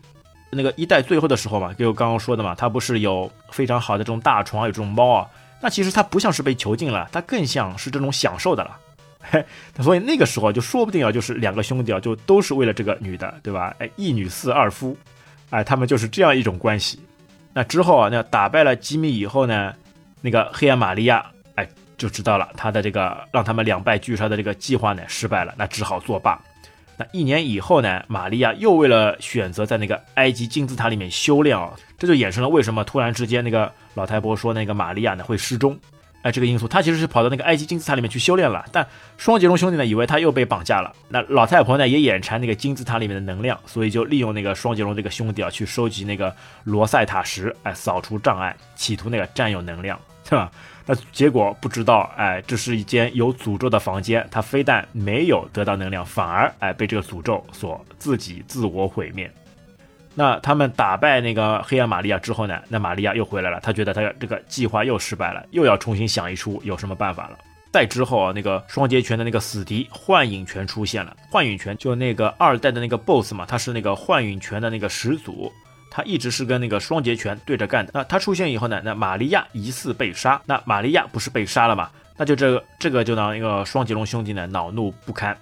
[0.51, 5.31] 那个一代最后的时候嘛，就刚刚说的嘛，他不是有非常好的这种大床，有这种猫啊，
[5.63, 8.77] 那其实他不像是被囚禁了，他更像是这种享受的了。
[9.21, 9.47] 嘿，
[9.81, 13.73] 所以那个时候就说不定啊，就是两个兄弟啊，就都是为了这个女的，对吧？
[13.79, 14.99] 哎，一女四二夫，
[15.51, 16.99] 哎，他们就是这样一种关系。
[17.53, 19.73] 那之后啊，那打败了吉米以后呢，
[20.21, 21.25] 那个黑暗玛利亚。
[21.99, 26.41] 就知道了，他的这个让他们两败俱伤的这个计划呢失败了，那只好作罢。
[26.99, 35.79] 那一年以后呢，玛利亚又为了选择在那个埃及金字塔里面修炼啊，这就衍生了为什么突然之间那个老太婆说那个玛利亚呢会失踪，
[36.23, 38.87] 哎，这个因素，她其实是跑到那个埃及金字塔里面去修炼了，但
[39.19, 50.51] 双杰龙兄弟呢以为他又被绑架了，那老太婆呢也眼馋那个金字塔里面的能量，所以就利用那个双杰龙这个兄弟啊去收集那个罗塞塔石，哎，扫除障碍，企图那个占有能量，是吧？
[50.89, 59.29] 那结果不知道，哎，这是一间有诅咒的房间，他非但没有得到能量，反而哎被这个诅咒所自己自我毁灭。
[60.15, 62.63] 那他们打败那个黑暗玛利亚之后呢？
[62.69, 67.39] 那玛利亚又回来了，他觉得他这个计划又失败了，又要重新想一出有什么办法了。
[67.73, 75.53] 再之后啊，那个双截拳的那个死敌幻影拳出现了，幻影拳就那个二代的那个 BOSS 嘛，他是那个幻影拳的那个始祖。
[75.97, 77.91] 他一直是跟那个双截拳对着干的。
[77.95, 78.83] 那他出现以后呢？
[78.85, 80.39] 那玛利亚疑似被杀。
[80.45, 81.91] 那玛利亚不是被杀了吗？
[82.19, 85.35] 那就这个这个就让那个双截龙兄弟呢恼怒不堪，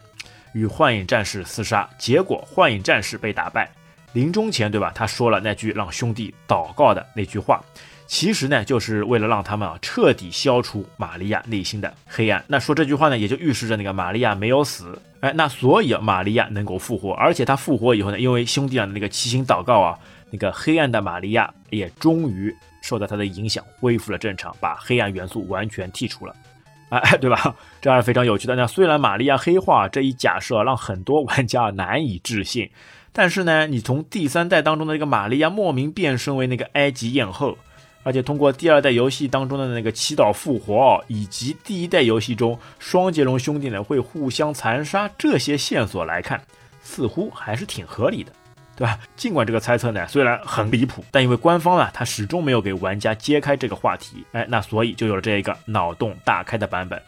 [0.53, 1.91] 与幻影战士厮杀。
[1.99, 3.69] 结果幻影战士被打败。
[4.13, 4.93] 临终前，对吧？
[4.95, 7.61] 他说了那句让兄弟祷告的那句话，
[8.07, 12.45] 其实呢就是为了让他们啊彻底消除玛利亚内心的黑暗。
[12.47, 14.97] 那说这句话呢，也就预示着那个玛利亚没有死。
[15.19, 19.99] 哎，那所以玛利亚能够复活，而且他复活以后呢，因为兄弟俩的那个齐心祷告啊。
[20.31, 26.35] 那个黑暗的玛利亚也终于受到他的影响，恢复了正常，把黑暗元素完全剔除了，
[26.91, 27.55] 哎，对吧？
[27.81, 28.55] 这样非常有趣的。
[28.55, 32.69] 那虽然玛利亚黑化这一假设让很多玩家难以置信，
[33.13, 37.57] 但是呢，你从第三代当中的这个玛利亚莫名变身为那个埃及艳后，
[38.03, 46.41] 而且通过第二代游戏当中的那个祈祷复活，以及第一代游戏中双截龙兄弟呢会互相残杀这些线索来看，
[46.83, 48.31] 似乎还是挺合理的。
[48.77, 48.99] 对吧？
[49.17, 57.01] 尽管这个猜测呢虽然很离谱，但因为官方呢他始终没有给玩家揭开这个话题，哎，那所以就有了这一个脑洞大开的版本，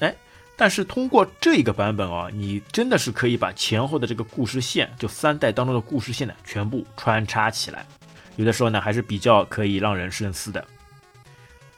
[0.00, 0.14] 哎，
[0.56, 7.86] 但是通过这一个版本哦，你真的是可以把前后的这个故事线，就三代当中的故事线呢全部穿插起来，
[8.36, 10.64] 有的时候呢还是比较可以让人深思的。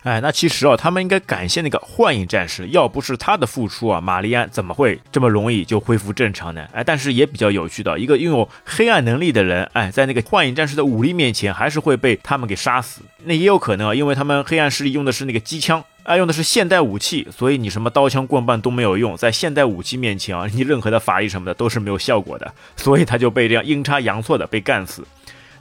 [0.03, 6.67] 哎，那其实啊，他们应该感谢那个幻影战士，要不是他的付出啊，玛丽安怎么会这么容易就恢复正常呢？
[6.73, 13.03] 哎，但是也比较有趣的，一个拥有黑暗能力的人，哎，在那个幻影战士的武力面前，还是会被他们给杀死。
[13.25, 25.05] 那也有可能啊，因为他们黑暗势力用的是那个机枪，啊，用的是现代武器，所以你什么刀枪棍棒都没有用，在现代武器面前啊，你任何的法力什么的都是没有效果的，所以他就被这样阴差阳错的被干死。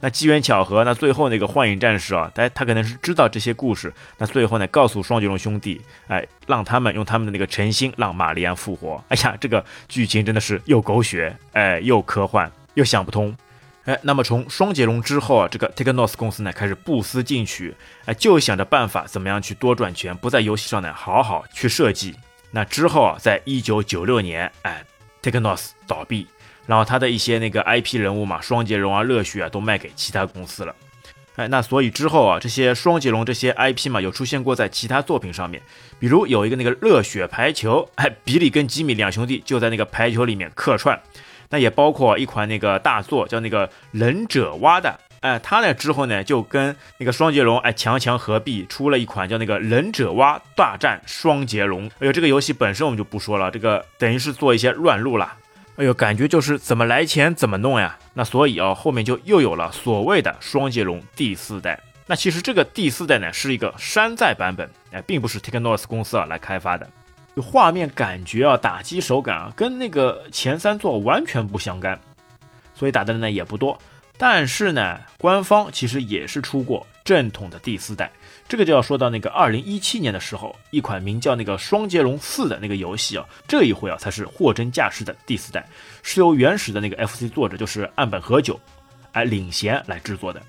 [0.00, 9.02] 那机缘巧合，那最后那个幻影战士啊，他他可能是知道这些故事，那最后呢，告诉双截龙兄弟，哎，让他们用他们的那个诚心让玛丽安复活。
[9.08, 13.36] 哎呀，这个剧情真的是又狗血，哎，又科幻，又想不通。
[13.84, 17.74] 哎，那么从双截龙之后啊，这个 Technos 公司呢开始不思进取，
[18.06, 22.14] 哎，就想着办法怎么样去多赚钱，不在游戏上呢好好去设计。
[22.50, 24.82] 那之后啊，在一九九六年，哎
[25.22, 26.26] ，Technos 倒闭。
[26.70, 30.72] 然后他的一些那个 IP 人物嘛，双截龙啊、热血啊，都卖给其他公司了。
[31.34, 35.60] 哎，那所以之后啊，这些双截龙这些 IP 嘛，有出现过在其他作品上面，
[35.98, 40.96] 比如有一个那个热血排球，哎，比利跟吉米两兄弟就在那个排球里面客串。
[41.48, 51.88] 那也包括一款那个大作叫那个忍者蛙的，哎，他呢之后呢就跟那个双截龙哎强强合璧，出了一款叫那个忍者蛙大战双截龙。
[51.98, 55.32] 哎呦，这个游戏本身我们就不说了，这个等于是做一些乱入了。
[55.80, 57.98] 哎呦，感觉就是怎么来钱怎么弄呀。
[58.12, 61.80] 那所以啊，后面就又有了所谓的双截龙第四代。
[62.06, 66.86] 那其实这个第四代呢，是一个山寨版本，哎，并不是 Technos 公司啊来开发的。
[67.36, 71.98] 画面感觉啊，打击手感啊，跟那个前三座完全不相干，
[72.74, 73.78] 所以打的呢也不多。
[74.18, 78.10] 但是呢，官方其实也是出过正统的第四代。
[78.50, 85.64] 这个就要说到那个二零一七年的时候，一款名叫那个《双截龙四》的那个游戏啊，这一回啊才是货真价实的第四代，
[86.02, 88.58] 是由原始的那个 FC 作者就是岸本和久，
[89.12, 90.42] 哎领衔来制作的。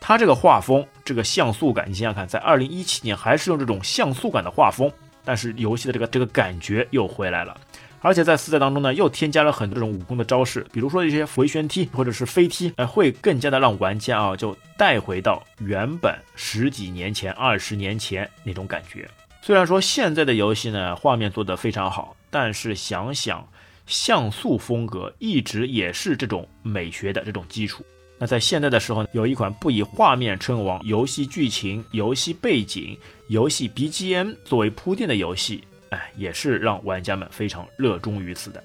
[0.00, 4.90] 它这个画风，这个像素感，你想想看，在二零一七年还是用这种像素感的画风，
[5.22, 7.54] 但是游戏的这个这个感觉又回来了。
[8.00, 19.08] 而且在四代当中呢，又添加了很多这种武功的招式，比如说一些回旋踢或者是飞踢，哎，会更加的让玩家啊就带回到原本十几年前、二十年前那种感觉。
[19.42, 23.46] 虽然说现在的游戏呢画面做得非常好，但是想想
[23.86, 27.84] 像素风格一直也是这种美学的这种基础。
[28.18, 35.62] 那在现在的时候呢，有一款不以画面称王、游戏剧情、游戏背景、游戏 BGM 作为铺垫的游戏。
[35.90, 38.62] 哎，也是让玩家们非常热衷于此的。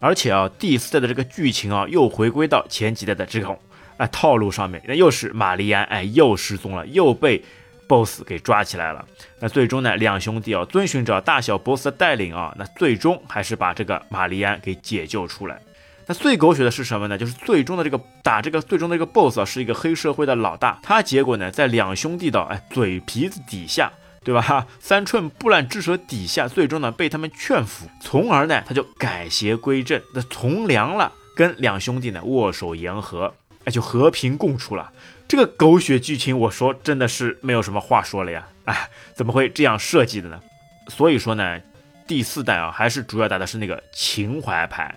[0.00, 3.58] 而且啊，第四代的这个剧情啊，又回归到前几代的这种
[3.96, 4.82] 哎套路上面。
[4.86, 7.42] 那又是玛丽安哎又失踪了，又被
[7.88, 9.02] BOSS 给抓起来了。
[9.40, 15.58] 那最终呢，两兄弟啊遵循着大小 BOSS 的带领啊，那最终还是把这个玛丽安给解救出来。
[16.06, 17.16] 那最狗血的是什么呢？
[17.16, 20.78] 就是最终的这个打这个最终的这个 BOSS 啊，是一个黑社会的老大。
[20.82, 23.90] 他结果呢，在两兄弟的哎嘴皮子底下。
[24.24, 24.66] 对吧？
[24.80, 33.34] 三寸不烂之舌底下，最终呢被他们劝服，从而呢他就改邪归正，那从良了，跟两兄弟呢握手言和，
[33.64, 34.90] 哎，就和平共处了。
[35.28, 38.46] 这个狗血剧情，我说真的是没有什么话说了呀！
[38.64, 40.40] 哎，怎么会这样设计的呢？
[40.88, 41.60] 所以说呢，
[42.06, 44.94] 第四代啊，还是主要打的是那个情怀牌，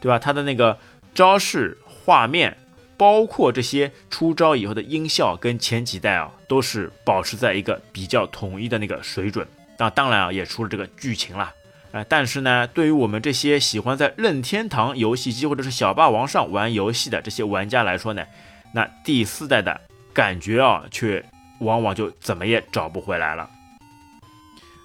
[0.00, 0.18] 对吧？
[0.18, 0.78] 他的那个
[1.14, 2.56] 招式画面。
[2.98, 9.46] 包括这些出招以后的音效，跟前几代啊都是保持在一个比较统一的那个水准。
[9.78, 11.54] 那当然啊，也出了这个剧情了。
[11.92, 18.26] 哎，但是呢，对于我们这些喜欢在任天堂游戏机或者是小霸王上玩游戏的这些玩家来说呢，
[18.74, 19.80] 那第四代的
[20.12, 21.24] 感觉啊，却
[21.60, 23.48] 往往就怎么也找不回来了。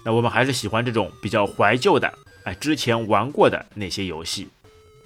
[0.04, 4.48] 那我们还是喜欢这种比较怀旧的，哎，之前玩过的那些游戏。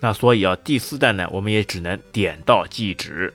[0.00, 3.32] 那所以啊，第四代呢，我们也只能点到即止。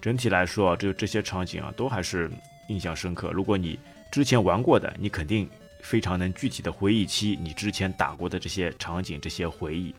[0.00, 2.30] 整体来说啊，这这些场景啊，都还是
[2.68, 3.30] 印象深刻。
[3.32, 3.78] 如果你
[4.10, 5.48] 之前玩过的，你肯定
[5.80, 9.94] 非常能具体的回忆起你之前打过的这些场景、这些回忆。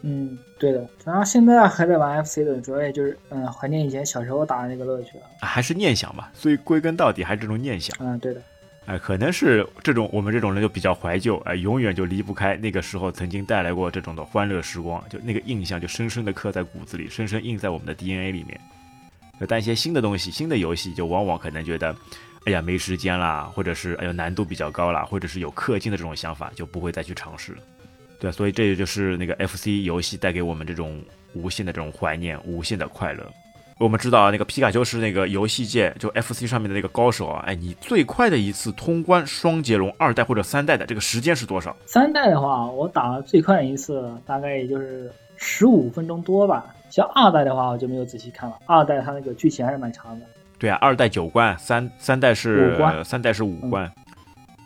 [0.00, 0.84] 嗯，对的。
[1.04, 5.24] 然后现在还在玩 FC 的，主要也就是嗯，怀念以前小时候打的那个乐趣了。
[5.40, 7.96] 还是念想吧，所以归根到底还是这种念想。
[8.00, 8.42] 嗯，对的。
[8.86, 18.60] 哎，可能是这种我们这种人就比较怀旧，哎，永远就离不开那个时候曾经带来过这种的欢乐时光，就那个印象就深深的刻在骨子里，深深印在我们的 DNA 里面。
[19.48, 21.94] 但一些新的东西、新的游戏，就往往可能觉得，
[22.44, 27.58] 哎呀没时间啦，或者是哎呦难度比较高啦，或者是有氪金的这种想法，就不会再去尝试了。
[28.20, 31.02] 对，所以这也就是那个 FC 游戏带给我们这种
[31.34, 33.32] 无限的这种怀念、无限的快乐。
[33.78, 37.42] 我们知道啊，那个皮卡丘是那个游戏界就 FC 上面的那个高手啊。
[37.46, 41.74] 哎，你最快的一次通关双截龙二代或者三代的这个时间是多少？
[41.86, 46.66] 三代的话，我打了最快一次大概也就是十五分钟多吧。
[46.90, 48.58] 像二代的话，我就没有仔细看了。
[48.66, 50.26] 二代它那个剧情还是蛮长的。
[50.58, 53.90] 对啊，二代九关，三三代是五关，三代是五关。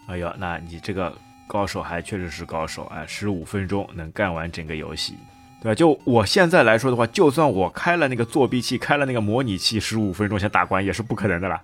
[0.08, 1.12] 哎呦，那你这个
[1.46, 5.14] 高手还确实是高手啊，十五分钟能干完整个游戏。
[5.62, 11.60] 对吧，就我现在来说的话，就算我开了那个作弊器，开了那个模拟器，十五分钟想打关也是不可能的啦。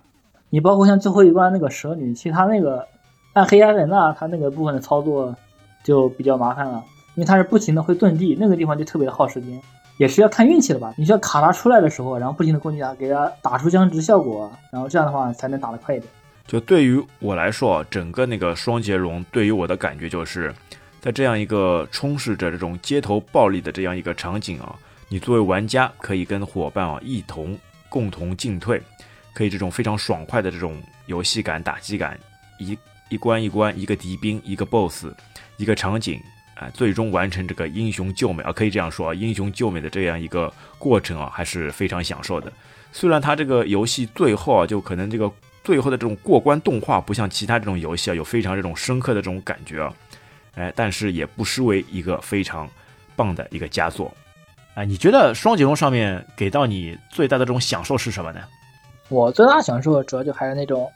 [0.49, 2.85] 你包括像最后一关那个蛇女，其实它那个
[3.33, 5.33] 暗黑矮人呐，它那个部分的操作
[5.83, 6.83] 就比较麻烦了，
[7.15, 9.61] 因为它是不停的会遁地，那个地方就特别的耗时间，
[9.97, 10.93] 也是要看运气的吧。
[10.97, 16.11] 你需要卡它出来的时候，然后不停的攻击它，给它打出僵直效果，然后这样的话才能打得快一点。
[16.45, 20.53] 就对于我来说，整个那个双截龙对于我的感觉就是。
[21.03, 24.73] 在这样一个充斥着这种街头暴力的这样一个场景啊，
[25.09, 28.81] 你作为玩家可以跟伙伴啊一同共同进退，
[29.33, 32.17] 可以这种非常爽快的这种游戏感、打击感，
[32.57, 32.77] 一
[33.09, 35.07] 一关一关，一个敌兵，一个 BOSS，
[35.57, 36.21] 一个场景
[36.55, 42.49] 啊，最终完成这个英雄救美啊，可以这样说啊，英雄救美的这样一个过程啊，还是非常享受的。
[42.93, 45.29] 虽然它这个游戏最后啊，就可能这个
[45.65, 49.93] 最后的这种过关动画不像其他这种游戏啊，有非常这种深刻的这种感觉啊。
[50.55, 52.69] 哎，但是也不失为一个非常
[53.15, 54.13] 棒的一个佳作。
[54.75, 58.41] 哎，你觉得双截龙上面给到你最大的这种享受是什么呢？
[59.09, 60.91] 我最大享受主要就还是那种，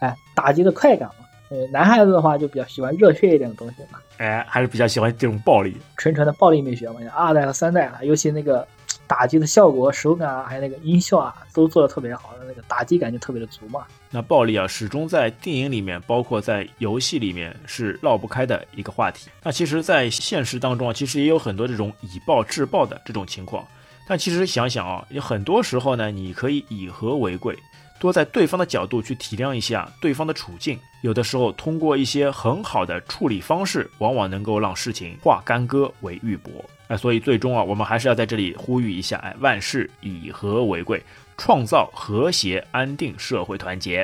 [0.00, 1.26] 哎，打击的快感嘛。
[1.48, 3.98] 呃，男孩子的话就比较喜欢热血一点的东西嘛。
[4.18, 7.00] 哎，还是比较喜欢这种暴力，纯纯的暴力美学嘛。
[7.14, 8.66] 二代和三代啊，尤其那个。
[9.06, 13.86] 打击的效果、手感啊，还有那个音效啊，都做的特别好，那个打击感就特别的足嘛。
[14.10, 19.28] 那暴力啊，始终在电影里面，包括在游戏里面是绕不开的一个话题。
[19.42, 23.66] 那其实，在现实当中啊，其实也有很多这种以暴制暴的这种情况。
[24.08, 27.58] 但其实想想啊，有很多时候呢，你可以以和为贵，
[27.98, 30.78] 多在对方的角度去体谅一下对方的处境。
[31.06, 36.50] 有的时候，通过一些很好的处理方式，往往能够让事情化干戈为玉帛。
[36.88, 41.00] 哎，所以最终啊，我们还是要在这里呼吁一下，哎，万事以和为贵，
[41.36, 44.02] 创造和谐安定社会团结。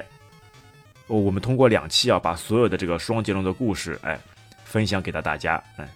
[1.09, 4.17] 哦，我们通过两期啊，把所有的这个双截龙的故事，哎，
[4.65, 5.89] 分享给到大家，嗯，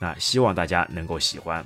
[0.00, 1.64] 那希望大家能够喜欢。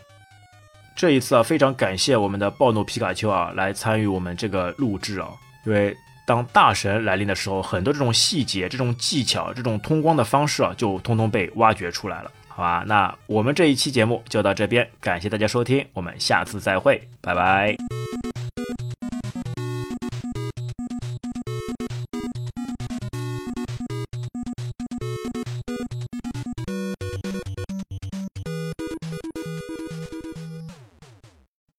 [0.94, 5.30] 这一次啊，非常感谢我们的暴怒皮卡丘啊，来参与我们这个录制啊。
[5.64, 12.84] 因为当大神来临的时候，很多这种细节、这种技巧、这种通光的方式啊，就通通被挖掘出来了，好吧？
[12.86, 18.01] 那我们这一期节目就到这边，感谢大家收听，我们下次再会，拜拜。